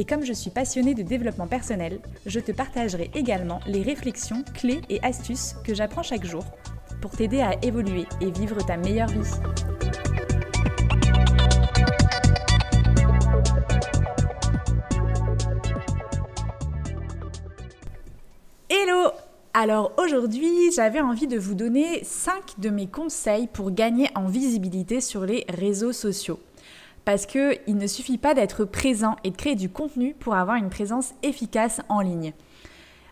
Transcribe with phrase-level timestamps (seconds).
[0.00, 4.80] Et comme je suis passionnée de développement personnel, je te partagerai également les réflexions, clés
[4.88, 6.44] et astuces que j'apprends chaque jour
[7.02, 9.28] pour t'aider à évoluer et vivre ta meilleure vie.
[18.70, 19.10] Hello
[19.52, 25.00] Alors aujourd'hui, j'avais envie de vous donner 5 de mes conseils pour gagner en visibilité
[25.00, 26.38] sur les réseaux sociaux
[27.08, 30.68] parce qu'il ne suffit pas d'être présent et de créer du contenu pour avoir une
[30.68, 32.34] présence efficace en ligne.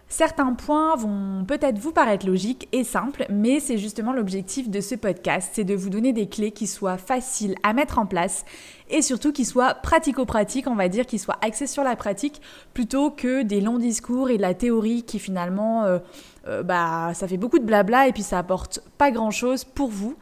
[0.07, 4.97] Certains points vont peut-être vous paraître logiques et simples, mais c'est justement l'objectif de ce
[4.97, 8.45] podcast, c'est de vous donner des clés qui soient faciles à mettre en place
[8.91, 12.43] et surtout qui soient pratico-pratiques, on va dire, qui soient axées sur la pratique
[12.75, 16.01] plutôt que des longs discours et de la théorie qui finalement, euh,
[16.47, 20.17] euh, bah, ça fait beaucoup de blabla et puis ça apporte pas grand-chose pour vous.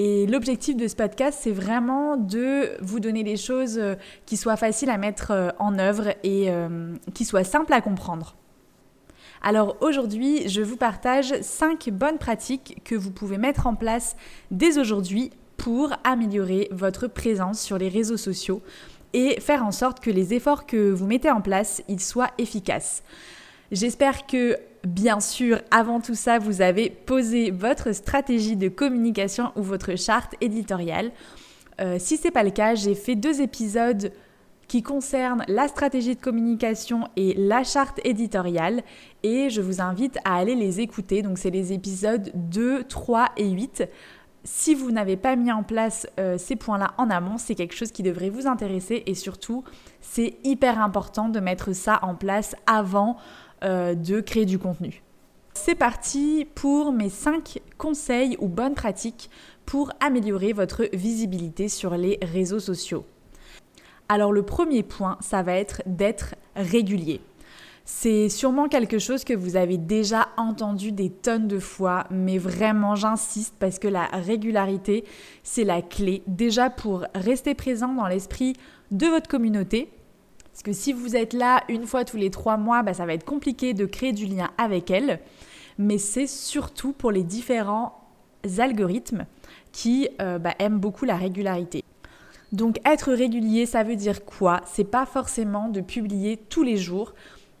[0.00, 3.96] Et l'objectif de ce podcast, c'est vraiment de vous donner des choses euh,
[4.26, 8.36] qui soient faciles à mettre euh, en œuvre et euh, qui soient simples à comprendre.
[9.42, 14.14] Alors aujourd'hui, je vous partage 5 bonnes pratiques que vous pouvez mettre en place
[14.52, 18.62] dès aujourd'hui pour améliorer votre présence sur les réseaux sociaux
[19.14, 23.02] et faire en sorte que les efforts que vous mettez en place, ils soient efficaces.
[23.72, 29.62] J'espère que Bien sûr, avant tout ça, vous avez posé votre stratégie de communication ou
[29.62, 31.10] votre charte éditoriale.
[31.80, 34.12] Euh, si ce n'est pas le cas, j'ai fait deux épisodes
[34.68, 38.82] qui concernent la stratégie de communication et la charte éditoriale
[39.22, 41.22] et je vous invite à aller les écouter.
[41.22, 43.84] Donc c'est les épisodes 2, 3 et 8.
[44.44, 47.90] Si vous n'avez pas mis en place euh, ces points-là en amont, c'est quelque chose
[47.90, 49.64] qui devrait vous intéresser et surtout,
[50.00, 53.16] c'est hyper important de mettre ça en place avant
[53.62, 55.02] euh, de créer du contenu.
[55.54, 59.28] C'est parti pour mes 5 conseils ou bonnes pratiques
[59.66, 63.04] pour améliorer votre visibilité sur les réseaux sociaux.
[64.08, 67.20] Alors le premier point, ça va être d'être régulier.
[67.84, 72.94] C'est sûrement quelque chose que vous avez déjà entendu des tonnes de fois, mais vraiment
[72.94, 75.04] j'insiste parce que la régularité,
[75.42, 78.54] c'est la clé déjà pour rester présent dans l'esprit
[78.90, 79.88] de votre communauté,
[80.58, 83.14] parce que si vous êtes là une fois tous les trois mois, bah, ça va
[83.14, 85.20] être compliqué de créer du lien avec elle.
[85.78, 87.94] Mais c'est surtout pour les différents
[88.58, 89.26] algorithmes
[89.70, 91.84] qui euh, bah, aiment beaucoup la régularité.
[92.50, 94.62] Donc être régulier, ça veut dire quoi?
[94.64, 97.14] C'est pas forcément de publier tous les jours,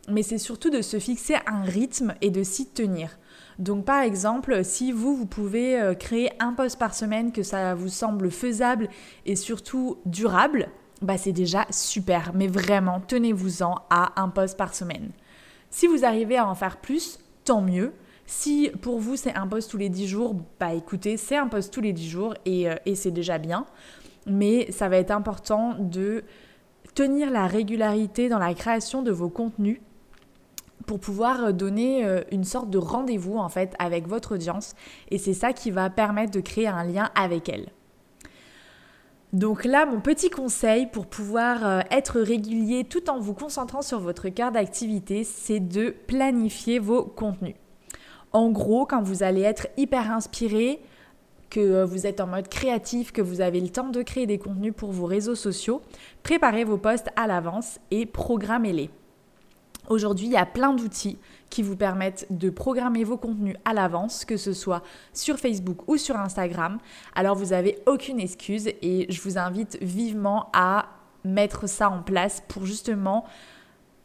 [0.08, 3.16] mais c'est surtout de se fixer un rythme et de s'y tenir.
[3.60, 7.76] Donc par exemple, si vous, vous pouvez euh, créer un post par semaine, que ça
[7.76, 8.88] vous semble faisable
[9.24, 10.68] et surtout durable,
[11.02, 12.32] bah c'est déjà super.
[12.34, 15.10] Mais vraiment, tenez-vous-en à un post par semaine.
[15.70, 17.92] Si vous arrivez à en faire plus, tant mieux.
[18.26, 21.72] Si pour vous c'est un post tous les 10 jours, bah écoutez, c'est un post
[21.72, 23.64] tous les 10 jours et, euh, et c'est déjà bien.
[24.26, 26.24] Mais ça va être important de
[26.94, 29.80] tenir la régularité dans la création de vos contenus
[30.86, 34.74] pour pouvoir donner euh, une sorte de rendez-vous en fait avec votre audience
[35.10, 37.68] et c'est ça qui va permettre de créer un lien avec elle.
[39.34, 44.00] Donc là, mon petit conseil pour pouvoir euh, être régulier tout en vous concentrant sur
[44.00, 47.56] votre cœur d'activité, c'est de planifier vos contenus.
[48.32, 50.80] En gros, quand vous allez être hyper inspiré,
[51.50, 54.38] que euh, vous êtes en mode créatif, que vous avez le temps de créer des
[54.38, 55.82] contenus pour vos réseaux sociaux,
[56.22, 58.90] préparez vos posts à l'avance et programmez-les.
[59.88, 61.18] Aujourd'hui, il y a plein d'outils
[61.48, 64.82] qui vous permettent de programmer vos contenus à l'avance, que ce soit
[65.14, 66.78] sur Facebook ou sur Instagram.
[67.14, 70.86] Alors vous n'avez aucune excuse et je vous invite vivement à
[71.24, 73.24] mettre ça en place pour justement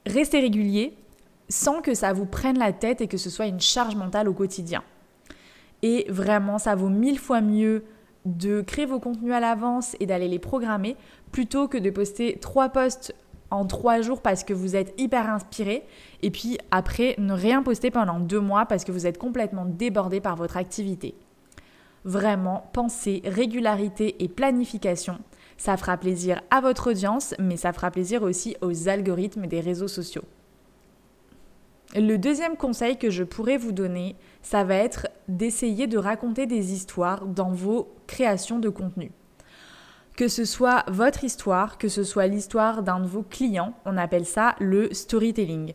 [0.05, 0.97] rester régulier
[1.49, 4.33] sans que ça vous prenne la tête et que ce soit une charge mentale au
[4.33, 4.83] quotidien.
[5.81, 7.83] Et vraiment, ça vaut mille fois mieux
[8.25, 10.95] de créer vos contenus à l'avance et d'aller les programmer
[11.33, 13.13] plutôt que de poster trois posts
[13.53, 15.83] en trois jours parce que vous êtes hyper inspiré
[16.21, 20.19] et puis après ne rien poster pendant deux mois parce que vous êtes complètement débordé
[20.19, 21.15] par votre activité.
[22.03, 25.19] Vraiment, pensez régularité et planification.
[25.57, 29.87] Ça fera plaisir à votre audience, mais ça fera plaisir aussi aux algorithmes des réseaux
[29.87, 30.23] sociaux.
[31.95, 36.73] Le deuxième conseil que je pourrais vous donner, ça va être d'essayer de raconter des
[36.73, 39.11] histoires dans vos créations de contenu
[40.15, 44.25] que ce soit votre histoire, que ce soit l'histoire d'un de vos clients, on appelle
[44.25, 45.73] ça le storytelling.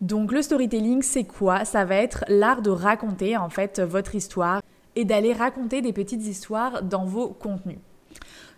[0.00, 1.64] Donc le storytelling, c'est quoi?
[1.64, 4.60] Ça va être l'art de raconter en fait votre histoire
[4.96, 7.78] et d'aller raconter des petites histoires dans vos contenus.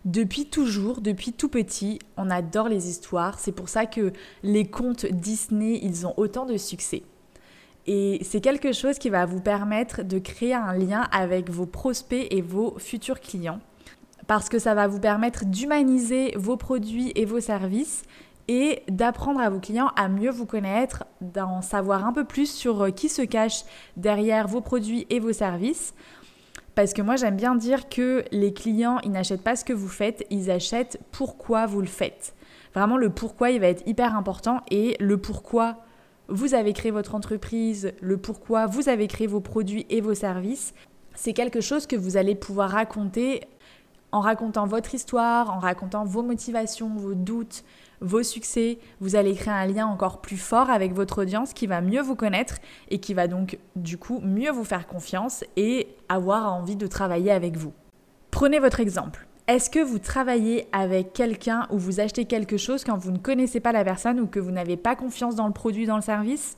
[0.05, 3.41] Depuis toujours, depuis tout petit, on adore les histoires.
[3.41, 4.13] C'est pour ça que
[4.45, 7.03] les contes Disney, ils ont autant de succès.
[7.89, 12.27] Et c'est quelque chose qui va vous permettre de créer un lien avec vos prospects
[12.31, 13.61] et vos futurs clients.
[14.27, 18.03] Parce que ça va vous permettre d'humaniser vos produits et vos services
[18.49, 22.95] et d'apprendre à vos clients à mieux vous connaître, d'en savoir un peu plus sur
[22.95, 23.65] qui se cache
[23.97, 25.95] derrière vos produits et vos services.
[26.75, 29.89] Parce que moi j'aime bien dire que les clients, ils n'achètent pas ce que vous
[29.89, 32.35] faites, ils achètent pourquoi vous le faites.
[32.75, 35.79] Vraiment le pourquoi, il va être hyper important et le pourquoi
[36.29, 40.75] vous avez créé votre entreprise, le pourquoi vous avez créé vos produits et vos services,
[41.15, 43.41] c'est quelque chose que vous allez pouvoir raconter
[44.17, 47.65] en racontant votre histoire, en racontant vos motivations, vos doutes,
[48.01, 48.79] vos succès.
[48.99, 52.17] Vous allez créer un lien encore plus fort avec votre audience qui va mieux vous
[52.17, 52.55] connaître
[52.89, 57.31] et qui va donc du coup mieux vous faire confiance et avoir envie de travailler
[57.31, 57.75] avec vous.
[58.31, 59.27] Prenez votre exemple.
[59.49, 63.61] Est-ce que vous travaillez avec quelqu'un ou vous achetez quelque chose quand vous ne connaissez
[63.61, 66.57] pas la personne ou que vous n'avez pas confiance dans le produit, dans le service?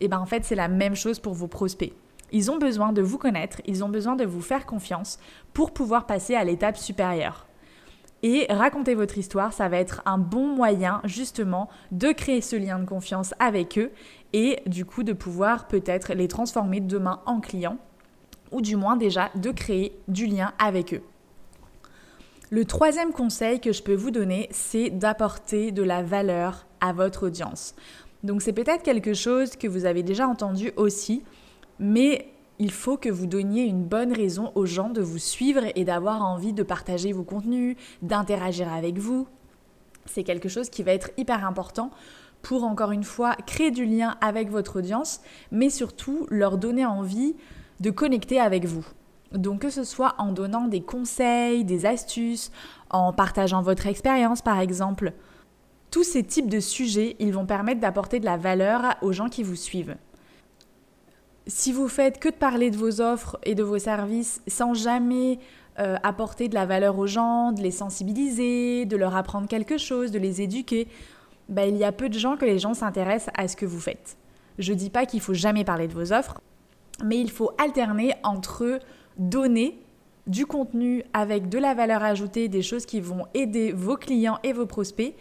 [0.00, 1.92] Eh bien en fait c'est la même chose pour vos prospects.
[2.32, 5.18] Ils ont besoin de vous connaître, ils ont besoin de vous faire confiance
[5.52, 7.46] pour pouvoir passer à l'étape supérieure.
[8.24, 12.78] Et raconter votre histoire, ça va être un bon moyen justement de créer ce lien
[12.78, 13.90] de confiance avec eux
[14.32, 17.78] et du coup de pouvoir peut-être les transformer demain en clients
[18.52, 21.02] ou du moins déjà de créer du lien avec eux.
[22.50, 27.26] Le troisième conseil que je peux vous donner, c'est d'apporter de la valeur à votre
[27.26, 27.74] audience.
[28.22, 31.24] Donc c'est peut-être quelque chose que vous avez déjà entendu aussi,
[31.78, 32.28] mais
[32.58, 36.22] il faut que vous donniez une bonne raison aux gens de vous suivre et d'avoir
[36.22, 39.26] envie de partager vos contenus, d'interagir avec vous.
[40.06, 41.90] C'est quelque chose qui va être hyper important
[42.42, 45.20] pour, encore une fois, créer du lien avec votre audience,
[45.50, 47.34] mais surtout leur donner envie
[47.80, 48.86] de connecter avec vous.
[49.32, 52.52] Donc que ce soit en donnant des conseils, des astuces,
[52.90, 55.14] en partageant votre expérience par exemple,
[55.90, 59.42] tous ces types de sujets, ils vont permettre d'apporter de la valeur aux gens qui
[59.42, 59.96] vous suivent.
[61.46, 65.40] Si vous faites que de parler de vos offres et de vos services sans jamais
[65.80, 70.12] euh, apporter de la valeur aux gens, de les sensibiliser, de leur apprendre quelque chose,
[70.12, 70.86] de les éduquer,
[71.48, 73.80] ben, il y a peu de gens que les gens s'intéressent à ce que vous
[73.80, 74.16] faites.
[74.58, 76.40] Je ne dis pas qu'il faut jamais parler de vos offres,
[77.04, 78.78] mais il faut alterner entre
[79.18, 79.80] donner
[80.28, 84.52] du contenu avec de la valeur ajoutée, des choses qui vont aider vos clients et
[84.52, 85.14] vos prospects,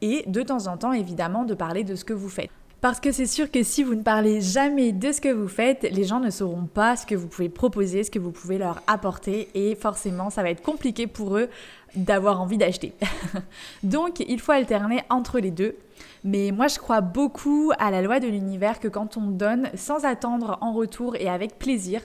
[0.00, 2.50] et de temps en temps évidemment de parler de ce que vous faites.
[2.84, 5.84] Parce que c'est sûr que si vous ne parlez jamais de ce que vous faites,
[5.90, 8.82] les gens ne sauront pas ce que vous pouvez proposer, ce que vous pouvez leur
[8.86, 11.48] apporter, et forcément ça va être compliqué pour eux
[11.96, 12.92] d'avoir envie d'acheter.
[13.82, 15.76] Donc il faut alterner entre les deux.
[16.24, 20.04] Mais moi je crois beaucoup à la loi de l'univers que quand on donne sans
[20.04, 22.02] attendre en retour et avec plaisir,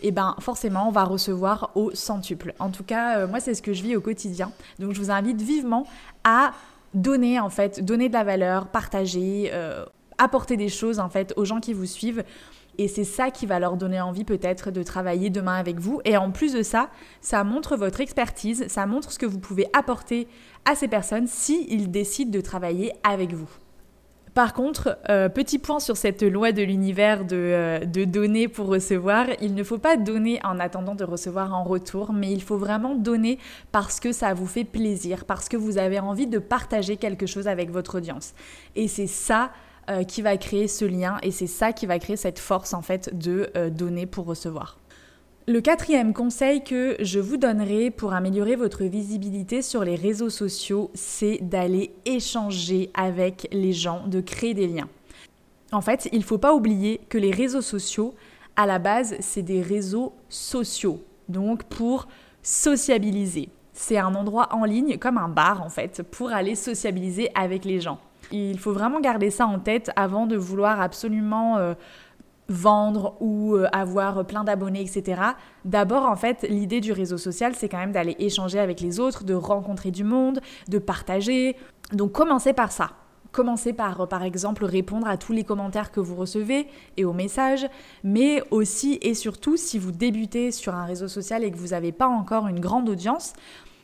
[0.00, 2.54] et eh ben forcément on va recevoir au centuple.
[2.60, 4.52] En tout cas, euh, moi c'est ce que je vis au quotidien.
[4.78, 5.88] Donc je vous invite vivement
[6.22, 6.52] à
[6.94, 9.84] donner en fait, donner de la valeur, partager, euh,
[10.20, 12.22] apporter des choses en fait aux gens qui vous suivent.
[12.78, 16.00] Et c'est ça qui va leur donner envie peut-être de travailler demain avec vous.
[16.04, 16.88] Et en plus de ça,
[17.20, 20.28] ça montre votre expertise, ça montre ce que vous pouvez apporter
[20.64, 23.50] à ces personnes s'ils décident de travailler avec vous.
[24.34, 29.26] Par contre, euh, petit point sur cette loi de l'univers euh, de, donner pour recevoir,
[29.40, 32.94] il ne faut pas donner en attendant de recevoir en retour, mais il faut vraiment
[32.94, 33.38] donner
[33.72, 37.48] parce que ça vous fait plaisir, parce que vous avez envie de partager quelque chose
[37.48, 38.34] avec votre audience.
[38.76, 39.50] Et c'est ça
[39.90, 42.82] euh, qui va créer ce lien et c'est ça qui va créer cette force en
[42.82, 44.78] fait de donner pour recevoir.
[45.46, 50.90] Le quatrième conseil que je vous donnerai pour améliorer votre visibilité sur les réseaux sociaux,
[50.94, 54.88] c'est d'aller échanger avec les gens, de créer des liens.
[55.72, 58.14] En fait, il ne faut pas oublier que les réseaux sociaux,
[58.54, 62.06] à la base, c'est des réseaux sociaux, donc pour
[62.42, 63.48] sociabiliser.
[63.72, 67.80] C'est un endroit en ligne, comme un bar en fait, pour aller sociabiliser avec les
[67.80, 67.98] gens.
[68.32, 71.58] Il faut vraiment garder ça en tête avant de vouloir absolument...
[71.58, 71.74] Euh,
[72.50, 75.22] vendre ou euh, avoir plein d'abonnés, etc.
[75.64, 79.22] D'abord, en fait, l'idée du réseau social, c'est quand même d'aller échanger avec les autres,
[79.22, 81.56] de rencontrer du monde, de partager.
[81.92, 82.90] Donc, commencez par ça.
[83.30, 87.68] Commencez par, par exemple, répondre à tous les commentaires que vous recevez et aux messages,
[88.02, 91.92] mais aussi et surtout, si vous débutez sur un réseau social et que vous n'avez
[91.92, 93.34] pas encore une grande audience,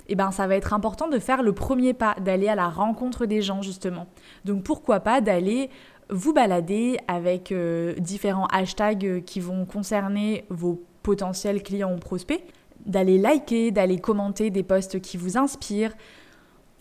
[0.09, 3.27] eh ben, ça va être important de faire le premier pas, d'aller à la rencontre
[3.27, 4.07] des gens, justement.
[4.45, 5.71] Donc, pourquoi pas d'aller
[6.11, 12.45] vous balader avec euh, différents hashtags euh, qui vont concerner vos potentiels clients ou prospects,
[12.85, 15.95] d'aller liker, d'aller commenter des posts qui vous inspirent.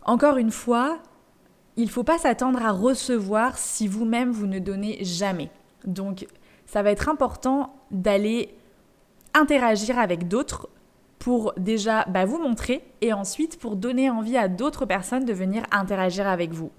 [0.03, 0.99] Encore une fois,
[1.77, 5.49] il ne faut pas s'attendre à recevoir si vous-même vous ne donnez jamais.
[5.85, 6.27] Donc
[6.65, 8.55] ça va être important d'aller
[9.33, 10.69] interagir avec d'autres
[11.25, 15.63] pour déjà bah, vous montrer et ensuite pour donner envie à d'autres personnes de venir
[15.71, 16.69] interagir avec vous.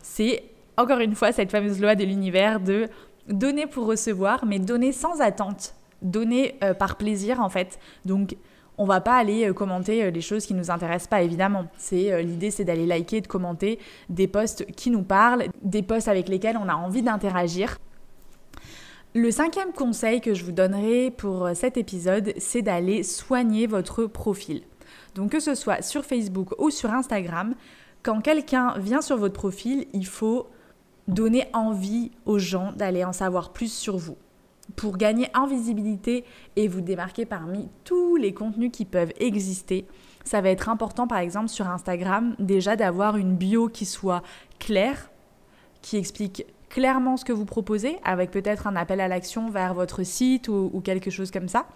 [0.00, 0.44] C'est
[0.76, 2.86] encore une fois cette fameuse loi de l'univers de
[3.26, 7.80] donner pour recevoir, mais donner sans attente, donner euh, par plaisir en fait.
[8.04, 8.36] Donc
[8.78, 11.66] on va pas aller euh, commenter euh, les choses qui nous intéressent pas évidemment.
[11.76, 16.28] C'est l'idée c'est d'aller liker de commenter des posts qui nous parlent, des posts avec
[16.28, 17.78] lesquels on a envie d'interagir.
[19.14, 24.62] Le cinquième conseil que je vous donnerai pour cet épisode, c'est d'aller soigner votre profil.
[25.14, 27.54] Donc que ce soit sur Facebook ou sur Instagram,
[28.02, 30.48] quand quelqu'un vient sur votre profil, il faut
[31.08, 34.16] donner envie aux gens d'aller en savoir plus sur vous.
[34.76, 36.24] Pour gagner en visibilité
[36.56, 39.86] et vous démarquer parmi tous les contenus qui peuvent exister,
[40.24, 44.22] ça va être important par exemple sur Instagram déjà d'avoir une bio qui soit
[44.58, 45.10] claire,
[45.82, 50.02] qui explique clairement ce que vous proposez, avec peut-être un appel à l'action vers votre
[50.02, 51.66] site ou, quelque chose comme ça.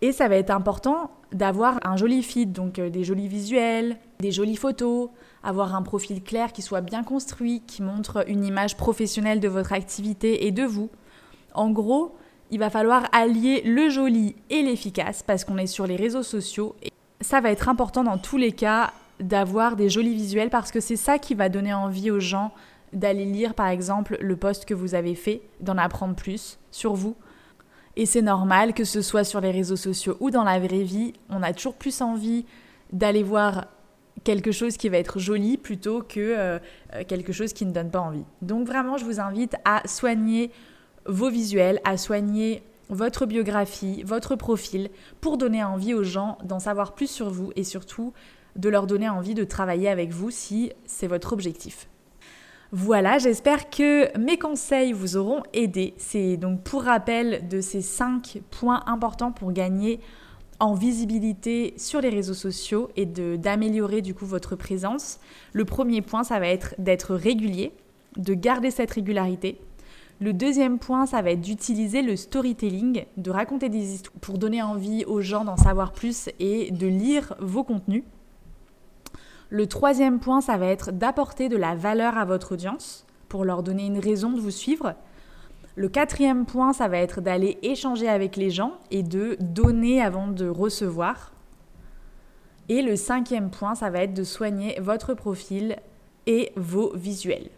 [0.00, 4.32] Et ça va être important d'avoir un joli feed, donc euh, des jolis visuels, des
[4.32, 5.10] jolies photos,
[5.42, 9.74] avoir un profil clair qui soit bien construit, qui montre une image professionnelle de votre
[9.74, 10.88] activité et de vous.
[11.52, 12.16] En gros,
[12.50, 16.76] il va falloir allier le joli et l'efficace parce qu'on est sur les réseaux sociaux.
[16.82, 20.80] Et ça va être important dans tous les cas d'avoir des jolis visuels parce que
[20.80, 22.52] c'est ça qui va donner envie aux gens
[22.92, 27.16] d'aller lire par exemple le post que vous avez fait, d'en apprendre plus sur vous.
[27.96, 31.12] Et c'est normal que ce soit sur les réseaux sociaux ou dans la vraie vie,
[31.28, 32.46] on a toujours plus envie
[32.92, 33.66] d'aller voir
[34.24, 36.58] quelque chose qui va être joli plutôt que euh,
[36.94, 38.24] euh, quelque chose qui ne donne pas envie.
[38.42, 40.50] Donc vraiment, je vous invite à soigner
[41.06, 46.94] vos visuels, à soigner votre biographie, votre profil, pour donner envie aux gens d'en savoir
[46.94, 48.12] plus sur vous et surtout
[48.56, 51.88] de leur donner envie de travailler avec vous si c'est votre objectif.
[52.72, 55.92] Voilà, j'espère que mes conseils vous auront aidé.
[55.96, 59.98] C'est donc pour rappel de ces 5 points importants pour gagner
[60.60, 65.18] en visibilité sur les réseaux sociaux et d'améliorer du coup votre présence.
[65.52, 67.72] Le premier point, ça va être d'être régulier,
[68.16, 69.58] de garder cette régularité.
[70.20, 74.62] Le deuxième point, ça va être d'utiliser le storytelling, de raconter des histoires pour donner
[74.62, 78.04] envie aux gens d'en savoir plus et de lire vos contenus.
[79.50, 83.64] Le troisième point, ça va être d'apporter de la valeur à votre audience pour leur
[83.64, 84.94] donner une raison de vous suivre.
[85.74, 90.28] Le quatrième point, ça va être d'aller échanger avec les gens et de donner avant
[90.28, 91.32] de recevoir.
[92.68, 95.76] Et le cinquième point, ça va être de soigner votre profil
[96.26, 97.50] et vos visuels.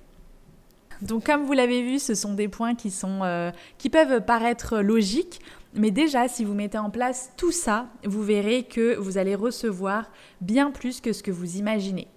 [1.02, 4.78] Donc comme vous l'avez vu, ce sont des points qui, sont, euh, qui peuvent paraître
[4.78, 5.40] logiques,
[5.74, 10.10] mais déjà, si vous mettez en place tout ça, vous verrez que vous allez recevoir
[10.40, 12.08] bien plus que ce que vous imaginez.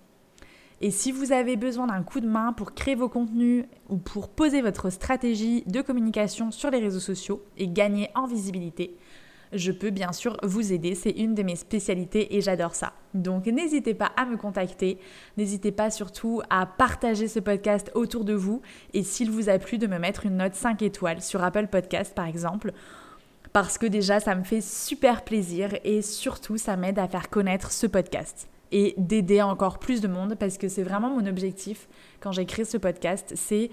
[0.81, 4.27] Et si vous avez besoin d'un coup de main pour créer vos contenus ou pour
[4.27, 8.97] poser votre stratégie de communication sur les réseaux sociaux et gagner en visibilité,
[9.53, 10.93] je peux bien sûr vous aider.
[10.93, 12.91] C'est une de mes spécialités et j'adore ça.
[13.13, 15.00] Donc n'hésitez pas à me contacter.
[15.38, 18.62] N'hésitez pas surtout à partager ce podcast autour de vous.
[18.93, 22.13] Et s'il vous a plu, de me mettre une note 5 étoiles sur Apple Podcast
[22.13, 22.74] par exemple
[23.55, 27.71] parce que déjà ça me fait super plaisir et surtout ça m'aide à faire connaître
[27.71, 31.88] ce podcast et d'aider encore plus de monde parce que c'est vraiment mon objectif
[32.19, 33.69] quand j'ai créé ce podcast, c'est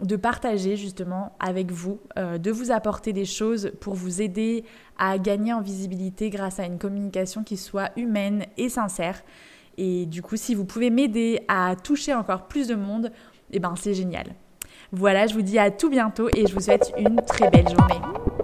[0.00, 4.62] de partager justement avec vous, euh, de vous apporter des choses pour vous aider
[4.96, 9.24] à gagner en visibilité grâce à une communication qui soit humaine et sincère.
[9.76, 13.10] Et du coup, si vous pouvez m'aider à toucher encore plus de monde,
[13.50, 14.36] eh ben c'est génial.
[14.92, 18.35] Voilà, je vous dis à tout bientôt et je vous souhaite une très belle journée.